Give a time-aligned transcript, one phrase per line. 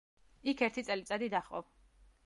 [0.53, 1.65] იქ ერთი წელიწადი დაჰყო.